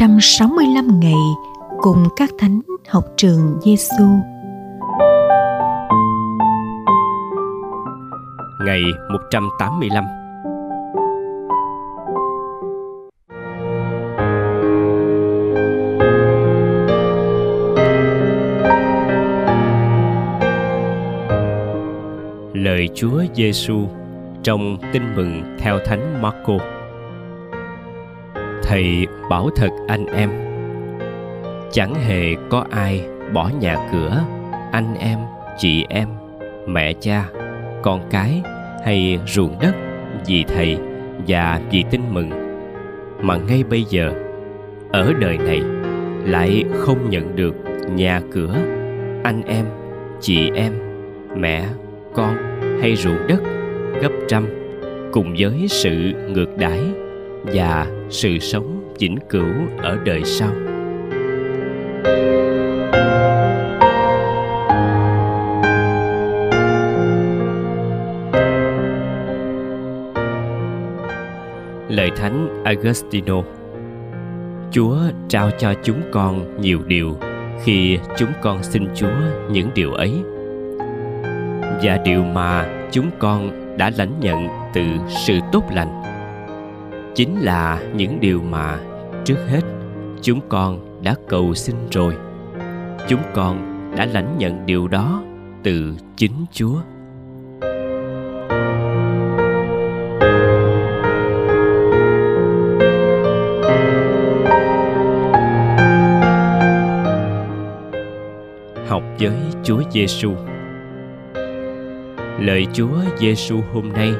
365 0.00 1.00
ngày 1.00 1.14
cùng 1.78 2.08
các 2.16 2.30
thánh 2.38 2.60
học 2.88 3.04
trường 3.16 3.58
Giêsu. 3.62 4.04
Ngày 8.66 8.82
185 9.12 10.04
Lời 22.54 22.88
Chúa 22.94 23.22
Giêsu 23.34 23.88
trong 24.42 24.76
Tin 24.92 25.02
mừng 25.16 25.56
theo 25.58 25.78
Thánh 25.86 26.22
Marco. 26.22 26.73
Thầy 28.66 29.06
bảo 29.30 29.50
thật 29.56 29.68
anh 29.88 30.06
em, 30.06 30.30
chẳng 31.72 31.94
hề 31.94 32.34
có 32.50 32.64
ai 32.70 33.04
bỏ 33.32 33.50
nhà 33.60 33.88
cửa, 33.92 34.24
anh 34.72 34.94
em, 34.98 35.18
chị 35.58 35.84
em, 35.88 36.08
mẹ 36.66 36.92
cha, 36.92 37.24
con 37.82 38.00
cái 38.10 38.42
hay 38.84 39.18
ruộng 39.26 39.56
đất 39.60 39.74
vì 40.26 40.44
thầy 40.44 40.78
và 41.26 41.60
vì 41.70 41.84
tin 41.90 42.00
mừng. 42.10 42.30
Mà 43.20 43.36
ngay 43.36 43.64
bây 43.70 43.82
giờ 43.82 44.12
ở 44.92 45.12
đời 45.20 45.38
này 45.38 45.62
lại 46.24 46.64
không 46.78 47.10
nhận 47.10 47.36
được 47.36 47.54
nhà 47.94 48.20
cửa 48.32 48.56
anh 49.24 49.42
em 49.46 49.64
chị 50.20 50.50
em 50.54 50.72
mẹ 51.36 51.66
con 52.14 52.36
hay 52.80 52.96
ruộng 52.96 53.26
đất 53.28 53.42
gấp 54.02 54.12
trăm 54.28 54.46
cùng 55.12 55.34
với 55.38 55.68
sự 55.68 56.12
ngược 56.28 56.56
đãi 56.58 56.80
và 57.44 57.86
sự 58.10 58.38
sống 58.38 58.94
vĩnh 58.98 59.18
cửu 59.28 59.52
ở 59.82 59.98
đời 60.04 60.24
sau. 60.24 60.50
Lời 71.88 72.10
thánh 72.16 72.62
Agostino, 72.64 73.42
Chúa 74.70 74.96
trao 75.28 75.50
cho 75.58 75.74
chúng 75.82 76.02
con 76.12 76.60
nhiều 76.60 76.78
điều 76.86 77.16
khi 77.64 77.98
chúng 78.16 78.32
con 78.42 78.62
xin 78.62 78.88
Chúa 78.94 79.14
những 79.50 79.70
điều 79.74 79.92
ấy. 79.92 80.12
Và 81.82 81.98
điều 82.04 82.24
mà 82.24 82.68
chúng 82.90 83.10
con 83.18 83.50
đã 83.78 83.90
lãnh 83.96 84.20
nhận 84.20 84.48
từ 84.74 84.82
sự 85.26 85.38
tốt 85.52 85.64
lành 85.74 86.13
chính 87.14 87.40
là 87.40 87.82
những 87.94 88.20
điều 88.20 88.42
mà 88.42 88.80
trước 89.24 89.38
hết 89.48 89.60
chúng 90.22 90.40
con 90.48 91.02
đã 91.02 91.14
cầu 91.28 91.54
xin 91.54 91.76
rồi 91.90 92.14
chúng 93.08 93.22
con 93.34 93.84
đã 93.96 94.06
lãnh 94.06 94.38
nhận 94.38 94.66
điều 94.66 94.88
đó 94.88 95.22
từ 95.62 95.94
chính 96.16 96.44
chúa 96.52 96.76
học 108.88 109.02
với 109.18 109.32
Chúa 109.64 109.82
Giêsu. 109.90 110.32
Lời 112.40 112.66
Chúa 112.72 112.96
Giêsu 113.18 113.60
hôm 113.72 113.92
nay 113.92 114.12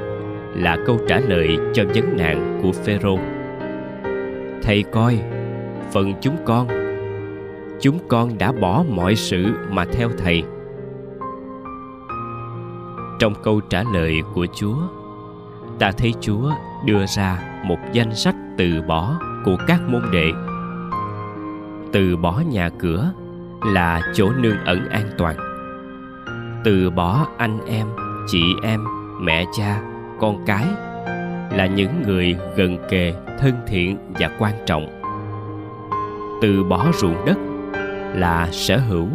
là 0.55 0.79
câu 0.87 0.99
trả 1.09 1.21
lời 1.21 1.59
cho 1.75 1.85
vấn 1.95 2.17
nạn 2.17 2.61
của 2.63 2.73
Phêrô. 2.73 3.19
Thầy 4.63 4.83
coi, 4.83 5.21
phần 5.93 6.15
chúng 6.21 6.37
con, 6.45 6.69
chúng 7.81 7.99
con 8.09 8.39
đã 8.39 8.53
bỏ 8.53 8.85
mọi 8.89 9.17
sự 9.17 9.45
mà 9.71 9.85
theo 9.93 10.09
thầy. 10.19 10.43
Trong 13.19 13.35
câu 13.43 13.61
trả 13.61 13.83
lời 13.93 14.23
của 14.35 14.47
Chúa, 14.55 14.77
ta 15.79 15.93
thấy 15.99 16.15
Chúa 16.21 16.51
đưa 16.85 17.07
ra 17.07 17.61
một 17.65 17.79
danh 17.93 18.15
sách 18.15 18.35
từ 18.59 18.83
bỏ 18.89 19.19
của 19.45 19.57
các 19.67 19.81
môn 19.89 20.03
đệ. 20.13 20.33
Từ 21.93 22.17
bỏ 22.17 22.43
nhà 22.51 22.71
cửa 22.79 23.13
là 23.67 24.01
chỗ 24.15 24.33
nương 24.33 24.65
ẩn 24.65 24.89
an 24.89 25.07
toàn. 25.19 25.37
Từ 26.65 26.91
bỏ 26.91 27.27
anh 27.39 27.59
em, 27.67 27.87
chị 28.27 28.43
em, 28.63 28.85
mẹ 29.21 29.45
cha, 29.59 29.81
con 30.21 30.45
cái 30.47 30.65
là 31.57 31.67
những 31.67 32.03
người 32.07 32.37
gần 32.57 32.79
kề, 32.91 33.15
thân 33.39 33.53
thiện 33.67 33.99
và 34.09 34.31
quan 34.39 34.53
trọng. 34.67 35.01
Từ 36.43 36.65
bỏ 36.65 36.87
ruộng 36.95 37.25
đất 37.27 37.39
là 38.15 38.49
sở 38.53 38.77
hữu 38.77 39.09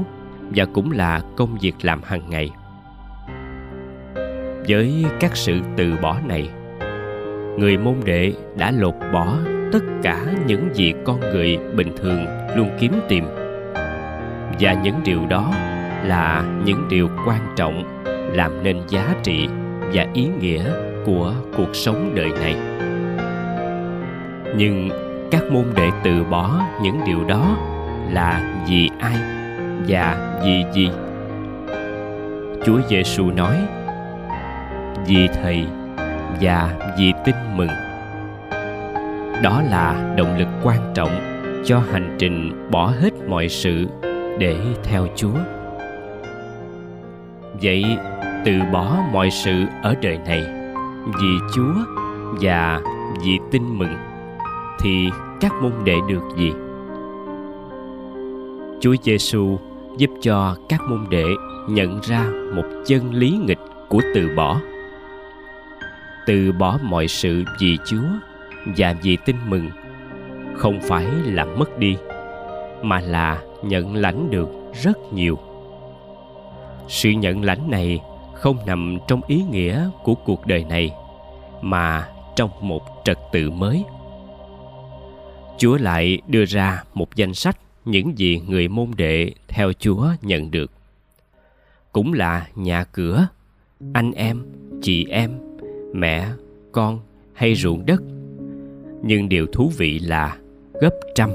và 0.55 0.65
cũng 0.73 0.91
là 0.91 1.21
công 1.37 1.57
việc 1.61 1.75
làm 1.81 2.01
hàng 2.03 2.29
ngày. 2.29 2.49
Với 4.67 5.05
các 5.19 5.35
sự 5.35 5.59
từ 5.77 5.93
bỏ 6.01 6.17
này, 6.27 6.49
người 7.57 7.77
môn 7.77 7.95
đệ 8.05 8.33
đã 8.57 8.71
lột 8.71 8.95
bỏ 9.13 9.37
tất 9.71 9.83
cả 10.03 10.25
những 10.47 10.69
gì 10.73 10.93
con 11.05 11.19
người 11.19 11.57
bình 11.75 11.91
thường 11.97 12.25
luôn 12.55 12.69
kiếm 12.79 12.93
tìm. 13.09 13.25
Và 14.59 14.73
những 14.83 14.95
điều 15.05 15.25
đó 15.29 15.53
là 16.03 16.43
những 16.65 16.87
điều 16.89 17.09
quan 17.27 17.41
trọng 17.55 18.03
làm 18.33 18.63
nên 18.63 18.77
giá 18.87 19.15
trị 19.23 19.47
và 19.93 20.05
ý 20.13 20.27
nghĩa 20.39 20.88
của 21.09 21.33
cuộc 21.57 21.75
sống 21.75 22.11
đời 22.15 22.29
này. 22.29 22.55
Nhưng 24.57 24.89
các 25.31 25.43
môn 25.51 25.63
đệ 25.75 25.89
từ 26.03 26.23
bỏ 26.23 26.61
những 26.81 27.01
điều 27.05 27.23
đó 27.27 27.57
là 28.11 28.61
vì 28.67 28.89
ai 28.99 29.17
và 29.87 30.39
vì 30.43 30.63
gì? 30.73 30.89
Chúa 32.65 32.79
giêsu 32.89 33.31
nói, 33.31 33.55
vì 35.07 35.27
thầy 35.27 35.65
và 36.41 36.73
vì 36.97 37.13
tin 37.25 37.35
mừng. 37.55 37.69
Đó 39.43 39.61
là 39.69 40.13
động 40.17 40.37
lực 40.37 40.47
quan 40.63 40.91
trọng 40.93 41.43
cho 41.65 41.81
hành 41.91 42.15
trình 42.19 42.69
bỏ 42.71 42.93
hết 43.01 43.13
mọi 43.27 43.49
sự 43.49 43.87
để 44.39 44.55
theo 44.83 45.07
chúa. 45.15 45.37
Vậy 47.61 47.85
từ 48.45 48.51
bỏ 48.71 48.97
mọi 49.11 49.31
sự 49.31 49.65
ở 49.83 49.95
đời 50.01 50.19
này 50.27 50.58
vì 51.05 51.37
Chúa 51.55 51.73
và 52.41 52.81
vì 53.23 53.39
tin 53.51 53.77
mừng, 53.77 53.95
thì 54.79 55.09
các 55.39 55.53
môn 55.61 55.71
đệ 55.83 55.95
được 56.07 56.23
gì? 56.37 56.53
Chúa 58.79 58.95
Giêsu 59.03 59.59
giúp 59.97 60.09
cho 60.21 60.55
các 60.69 60.81
môn 60.89 61.05
đệ 61.09 61.25
nhận 61.69 61.99
ra 62.03 62.25
một 62.55 62.63
chân 62.85 63.13
lý 63.13 63.39
nghịch 63.45 63.59
của 63.89 64.01
từ 64.15 64.29
bỏ. 64.35 64.61
Từ 66.27 66.51
bỏ 66.51 66.77
mọi 66.83 67.07
sự 67.07 67.43
vì 67.59 67.77
Chúa 67.85 68.07
và 68.77 68.95
vì 69.03 69.17
tin 69.25 69.35
mừng 69.49 69.69
không 70.55 70.79
phải 70.81 71.05
là 71.25 71.45
mất 71.45 71.79
đi, 71.79 71.97
mà 72.83 72.99
là 72.99 73.39
nhận 73.63 73.95
lãnh 73.95 74.29
được 74.31 74.49
rất 74.83 75.13
nhiều. 75.13 75.39
Sự 76.87 77.09
nhận 77.09 77.43
lãnh 77.43 77.69
này 77.69 78.01
không 78.39 78.57
nằm 78.65 78.97
trong 79.07 79.21
ý 79.27 79.43
nghĩa 79.51 79.89
của 80.03 80.15
cuộc 80.15 80.47
đời 80.47 80.63
này, 80.63 80.91
mà 81.61 82.09
trong 82.35 82.49
một 82.61 82.81
trật 83.05 83.17
tự 83.31 83.49
mới. 83.49 83.83
Chúa 85.57 85.77
lại 85.77 86.21
đưa 86.27 86.45
ra 86.45 86.83
một 86.93 87.15
danh 87.15 87.33
sách 87.33 87.57
những 87.85 88.17
gì 88.17 88.41
người 88.47 88.67
môn 88.67 88.91
đệ 88.97 89.31
theo 89.47 89.73
chúa 89.79 90.07
nhận 90.21 90.51
được. 90.51 90.71
Cũng 91.91 92.13
là 92.13 92.47
nhà 92.55 92.83
cửa, 92.83 93.27
anh 93.93 94.11
em, 94.11 94.45
chị 94.81 95.05
em, 95.09 95.31
mẹ, 95.93 96.27
con 96.71 96.99
hay 97.33 97.55
ruộng 97.55 97.85
đất. 97.85 98.01
Nhưng 99.03 99.29
điều 99.29 99.47
thú 99.47 99.71
vị 99.77 99.99
là 99.99 100.37
gấp 100.81 100.93
trăm. 101.15 101.29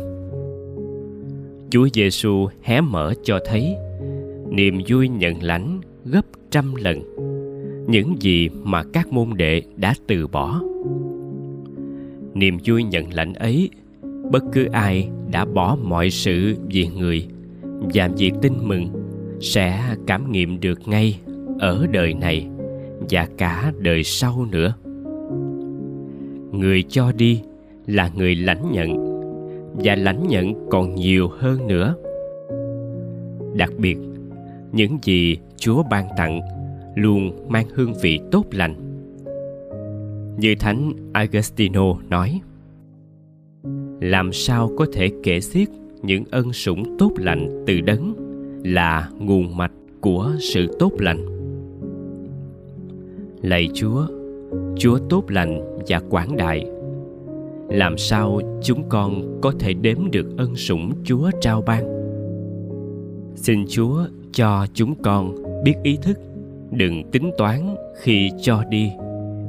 Chúa 1.70 1.88
giêsu 1.92 2.48
hé 2.62 2.80
mở 2.80 3.14
cho 3.24 3.38
thấy 3.44 3.76
niềm 4.48 4.80
vui 4.88 5.08
nhận 5.08 5.42
lãnh 5.42 5.80
gấp 6.04 6.26
trăm 6.54 6.74
lần. 6.74 6.98
Những 7.88 8.16
gì 8.20 8.48
mà 8.62 8.82
các 8.92 9.12
môn 9.12 9.28
đệ 9.36 9.62
đã 9.76 9.94
từ 10.06 10.26
bỏ. 10.26 10.60
Niềm 12.34 12.58
vui 12.66 12.82
nhận 12.82 13.12
lãnh 13.12 13.34
ấy, 13.34 13.70
bất 14.30 14.44
cứ 14.52 14.66
ai 14.72 15.08
đã 15.32 15.44
bỏ 15.44 15.76
mọi 15.82 16.10
sự 16.10 16.54
vì 16.66 16.86
người 16.98 17.26
và 17.94 18.08
vì 18.18 18.32
tin 18.42 18.52
mừng 18.62 18.88
sẽ 19.40 19.96
cảm 20.06 20.32
nghiệm 20.32 20.60
được 20.60 20.88
ngay 20.88 21.18
ở 21.58 21.86
đời 21.92 22.14
này 22.14 22.46
và 23.10 23.28
cả 23.38 23.72
đời 23.78 24.04
sau 24.04 24.46
nữa. 24.50 24.74
Người 26.52 26.82
cho 26.82 27.12
đi 27.12 27.40
là 27.86 28.10
người 28.16 28.34
lãnh 28.34 28.72
nhận 28.72 29.04
và 29.84 29.96
lãnh 29.96 30.28
nhận 30.28 30.68
còn 30.70 30.94
nhiều 30.94 31.28
hơn 31.28 31.66
nữa. 31.66 31.94
Đặc 33.54 33.70
biệt 33.78 33.98
những 34.74 34.98
gì 35.02 35.36
chúa 35.56 35.82
ban 35.90 36.08
tặng, 36.16 36.40
luôn 36.94 37.48
mang 37.48 37.66
hương 37.74 37.94
vị 38.02 38.20
tốt 38.30 38.44
lành. 38.50 38.74
Như 40.38 40.54
thánh 40.60 40.92
agostino 41.12 41.94
nói, 42.08 42.40
làm 44.00 44.32
sao 44.32 44.70
có 44.76 44.86
thể 44.92 45.10
kể 45.22 45.40
xiết 45.40 45.68
những 46.02 46.24
ân 46.30 46.52
sủng 46.52 46.96
tốt 46.98 47.12
lành 47.16 47.64
từ 47.66 47.80
đấng 47.80 48.14
là 48.64 49.10
nguồn 49.18 49.56
mạch 49.56 49.72
của 50.00 50.32
sự 50.40 50.66
tốt 50.78 50.92
lành? 50.98 51.26
Lạy 53.42 53.68
chúa 53.74 54.06
chúa 54.76 54.98
tốt 54.98 55.24
lành 55.28 55.76
và 55.88 56.00
quảng 56.10 56.36
đại. 56.36 56.66
Làm 57.68 57.98
sao 57.98 58.40
chúng 58.62 58.88
con 58.88 59.38
có 59.42 59.52
thể 59.58 59.72
đếm 59.72 60.10
được 60.12 60.26
ân 60.36 60.56
sủng 60.56 60.92
chúa 61.04 61.30
trao 61.40 61.62
ban? 61.62 61.84
Xin 63.36 63.64
chúa 63.68 64.06
cho 64.34 64.66
chúng 64.74 64.94
con 65.02 65.34
biết 65.64 65.74
ý 65.82 65.98
thức. 66.02 66.18
Đừng 66.70 67.10
tính 67.10 67.30
toán 67.38 67.76
khi 68.02 68.30
cho 68.42 68.64
đi, 68.70 68.90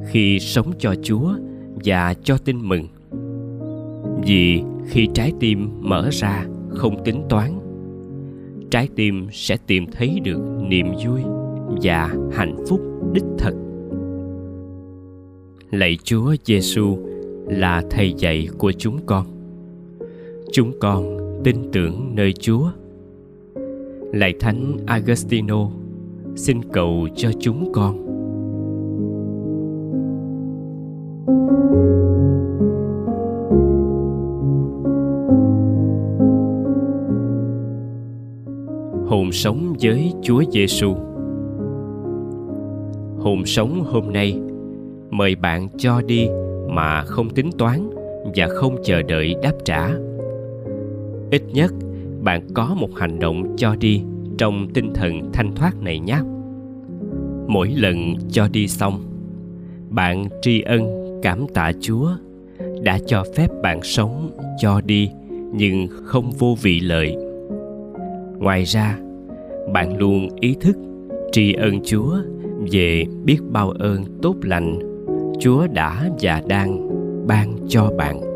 khi 0.07 0.39
sống 0.39 0.71
cho 0.79 0.95
chúa 1.03 1.33
và 1.85 2.13
cho 2.23 2.37
tin 2.37 2.57
mừng. 2.69 2.87
Vì 4.25 4.61
khi 4.87 5.07
trái 5.13 5.31
tim 5.39 5.69
mở 5.81 6.09
ra 6.11 6.45
không 6.69 7.03
tính 7.03 7.23
toán, 7.29 7.51
trái 8.71 8.89
tim 8.95 9.27
sẽ 9.31 9.57
tìm 9.67 9.85
thấy 9.91 10.19
được 10.23 10.39
niềm 10.61 10.87
vui 11.05 11.21
và 11.81 12.15
hạnh 12.33 12.55
phúc 12.69 12.81
đích 13.13 13.25
thực 13.37 13.55
lạy 15.71 15.97
chúa 16.03 16.35
giêsu 16.43 16.97
là 17.47 17.83
thầy 17.89 18.13
dạy 18.17 18.47
của 18.57 18.71
chúng 18.71 19.05
con. 19.05 19.25
Chúng 20.51 20.79
con 20.79 21.17
tin 21.43 21.55
tưởng 21.71 22.15
nơi 22.15 22.33
chúa 22.33 22.71
lạy 24.15 24.33
thánh 24.39 24.77
agostino, 24.85 25.69
xin 26.35 26.61
cầu 26.73 27.07
cho 27.15 27.31
chúng 27.39 27.71
con 27.73 28.05
hồn 39.07 39.31
sống 39.31 39.73
với 39.81 40.13
Chúa 40.21 40.43
Giêsu. 40.51 40.93
Hồn 43.19 43.45
sống 43.45 43.83
hôm 43.85 44.13
nay, 44.13 44.39
mời 45.09 45.35
bạn 45.35 45.67
cho 45.77 46.01
đi 46.01 46.27
mà 46.67 47.03
không 47.03 47.29
tính 47.29 47.49
toán 47.57 47.89
và 48.35 48.47
không 48.47 48.75
chờ 48.83 49.01
đợi 49.01 49.35
đáp 49.41 49.53
trả. 49.65 49.89
Ít 51.31 51.41
nhất 51.53 51.71
bạn 52.25 52.47
có 52.53 52.75
một 52.79 52.89
hành 52.95 53.19
động 53.19 53.55
cho 53.57 53.75
đi 53.75 54.01
trong 54.37 54.67
tinh 54.73 54.91
thần 54.93 55.29
thanh 55.33 55.55
thoát 55.55 55.81
này 55.81 55.99
nhé. 55.99 56.17
Mỗi 57.47 57.69
lần 57.77 58.15
cho 58.29 58.47
đi 58.47 58.67
xong, 58.67 59.03
bạn 59.89 60.25
tri 60.41 60.61
ân 60.61 60.81
cảm 61.23 61.45
tạ 61.53 61.71
Chúa 61.81 62.09
đã 62.83 62.99
cho 63.05 63.23
phép 63.35 63.47
bạn 63.63 63.83
sống 63.83 64.31
cho 64.57 64.81
đi 64.81 65.09
nhưng 65.53 65.87
không 66.03 66.31
vô 66.31 66.55
vị 66.61 66.79
lợi 66.79 67.15
ngoài 68.39 68.63
ra 68.63 68.97
bạn 69.73 69.97
luôn 69.97 70.29
ý 70.39 70.55
thức 70.61 70.77
tri 71.31 71.53
ân 71.53 71.79
chúa 71.85 72.17
về 72.71 73.05
biết 73.23 73.37
bao 73.51 73.69
ơn 73.69 74.03
tốt 74.21 74.35
lành 74.41 74.79
chúa 75.39 75.67
đã 75.67 76.09
và 76.21 76.41
đang 76.47 76.89
ban 77.27 77.57
cho 77.67 77.91
bạn 77.97 78.34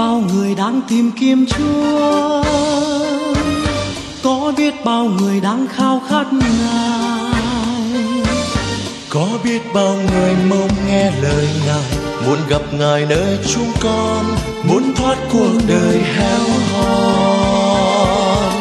bao 0.00 0.22
người 0.32 0.54
đang 0.54 0.80
tìm 0.88 1.10
kiếm 1.20 1.46
Chúa. 1.46 2.42
Có 4.22 4.52
biết 4.56 4.74
bao 4.84 5.04
người 5.04 5.40
đang 5.40 5.66
khao 5.68 6.02
khát 6.08 6.32
Ngài. 6.32 7.42
Có 9.08 9.28
biết 9.44 9.62
bao 9.74 9.96
người 9.96 10.34
mong 10.50 10.68
nghe 10.86 11.10
lời 11.22 11.48
Ngài, 11.66 11.84
Muốn 12.26 12.38
gặp 12.48 12.62
Ngài 12.72 13.06
nơi 13.06 13.38
chúng 13.54 13.72
con, 13.80 14.24
Muốn 14.64 14.94
thoát 14.96 15.18
cuộc 15.32 15.52
đời 15.68 15.98
heo 15.98 16.46
hon 16.72 18.52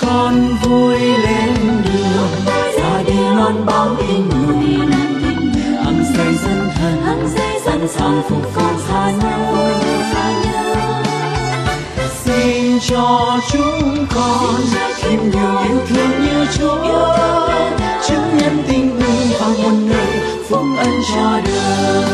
Con 0.00 0.56
vui 0.62 0.98
lên 0.98 1.54
đường, 1.84 2.54
Ra 2.78 3.02
đi 3.06 3.18
loan 3.36 3.66
báo 3.66 3.96
tin 3.98 4.28
mừng 4.28 4.90
Hằng 5.84 6.04
dây 6.16 6.34
dân 6.34 6.68
thần 6.74 7.28
dân 7.66 7.88
sàng 7.88 8.22
phục 8.28 8.42
phong 8.54 8.80
xa 8.88 9.10
nhau 9.10 10.45
cho 12.80 13.38
chúng 13.52 14.06
con. 14.14 14.54
Thêm 14.96 15.30
nhiều 15.30 15.58
yêu 15.68 15.80
thương 15.88 16.10
như 16.24 16.46
Chúa. 16.58 17.16
Chứng 18.08 18.38
nhân 18.38 18.62
tình 18.68 18.98
mình 18.98 19.28
và 19.40 19.46
muôn 19.62 19.88
nơi 19.88 20.20
phúc 20.48 20.62
ân 20.78 20.90
cho 21.14 21.40
đời. 21.44 22.04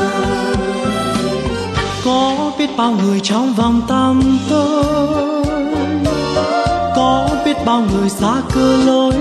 Có 2.04 2.52
biết 2.58 2.70
bao 2.76 2.92
người 3.02 3.20
trong 3.20 3.54
vòng 3.54 3.82
tâm 3.88 4.38
tôi? 4.50 4.84
Có 6.96 7.28
biết 7.44 7.56
bao 7.64 7.80
người 7.92 8.08
xa 8.08 8.34
cơ 8.54 8.76
lối? 8.86 9.14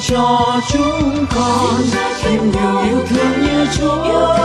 Cho 0.00 0.60
chúng 0.72 1.26
con. 1.34 1.82
Thêm 2.22 2.50
nhiều 2.50 2.78
yêu 2.82 2.98
thương 3.08 3.42
như 3.42 3.66
Chúa. 3.78 4.36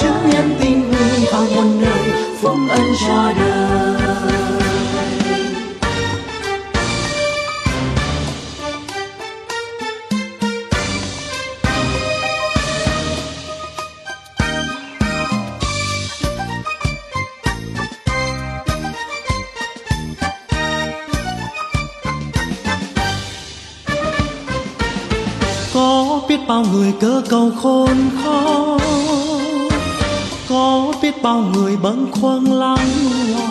Chứng 0.00 0.30
nhân 0.30 0.56
tình 0.60 0.90
người 0.90 1.26
ở 1.26 1.46
muôn 1.54 1.82
nơi, 1.82 2.12
phúc 2.40 2.56
ân 2.70 2.80
cho 3.06 3.32
đời. 3.38 4.69
Bao 26.50 26.64
người 26.72 26.92
cơ 27.00 27.22
cầu 27.28 27.52
khôn 27.62 28.10
khó 28.24 28.78
có 30.48 30.92
biết 31.02 31.22
bao 31.22 31.44
người 31.54 31.76
bâng 31.76 32.06
khuâng 32.20 32.52
lắng 32.52 32.88
lo 33.30 33.46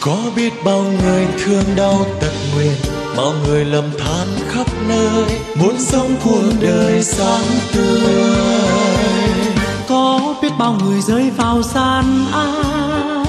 có 0.00 0.16
biết 0.36 0.52
bao 0.64 0.84
người 1.02 1.26
thương 1.44 1.64
đau 1.76 2.06
tật 2.20 2.32
nguyền 2.54 2.76
bao 3.16 3.32
người 3.46 3.64
lầm 3.64 3.84
than 3.98 4.28
khắp 4.48 4.66
nơi. 4.88 5.24
Muốn 5.60 5.78
sống 5.78 6.16
cuộc 6.24 6.52
đời 6.60 7.02
sáng 7.02 7.44
tươi. 7.72 8.14
Có 9.88 10.34
biết 10.42 10.52
bao 10.58 10.78
người 10.84 11.00
rơi 11.00 11.30
vào 11.30 11.62
gian 11.62 12.04
ác. 12.32 13.26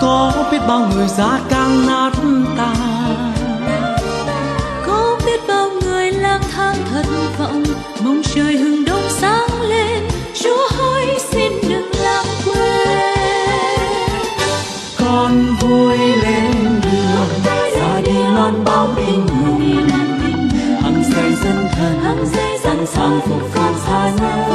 Có 0.00 0.32
biết 0.52 0.60
bao 0.68 0.88
người 0.94 1.08
giá 1.08 1.40
càng 1.50 1.86
nát 1.86 2.12
tan 2.56 2.97
Hosanna 23.58 24.46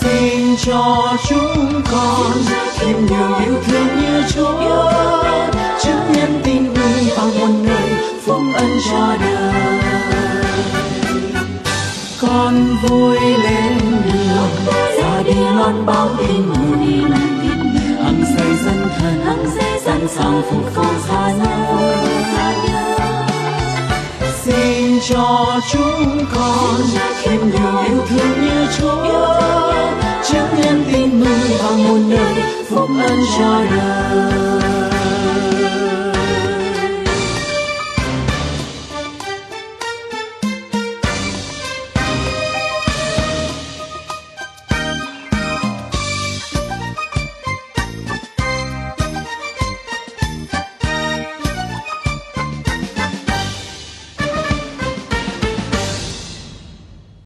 Xin 0.00 0.56
cho 0.56 1.16
chúng 1.28 1.82
con 1.92 2.32
thêm 2.78 3.06
nhiều 3.06 3.34
yêu 3.46 3.62
thương 3.66 4.00
như 4.00 4.22
Chúa 4.34 4.92
Chứng 5.82 6.12
nhân 6.12 6.40
tin 6.44 6.74
vui 6.74 7.10
vào 7.16 7.28
muôn 7.38 7.66
nơi 7.66 7.90
phúc 8.24 8.42
ân 8.54 8.70
cho 8.90 9.16
đời 9.20 9.78
Con 12.20 12.76
vui 12.82 13.20
lên 13.20 13.78
đường 14.12 14.74
ra 14.98 15.22
đi 15.26 15.34
loan 15.34 15.86
báo 15.86 16.08
tin 16.18 16.48
mừng 16.48 17.12
Hằng 18.04 18.24
xây 18.36 18.56
dân 18.64 18.88
thần, 18.98 19.20
hằng 19.24 19.46
xây 19.58 19.80
dân 19.84 20.08
sàng 20.08 20.42
phục 20.50 20.76
Hosanna 20.76 22.05
cho 25.08 25.60
chúng 25.72 26.24
con. 26.34 26.80
Thêm 27.22 27.50
nhiều 27.50 27.78
yêu 27.88 28.06
thương 28.08 28.44
như 28.44 28.66
Chúa. 28.78 29.40
Chứng 30.24 30.60
nhân 30.62 30.84
tin 30.92 31.20
mừng 31.20 31.58
và 31.58 31.70
muôn 31.70 32.10
đời 32.10 32.34
phúc 32.68 32.90
ân 33.08 33.18
cho 33.38 33.64
đời. 33.70 34.75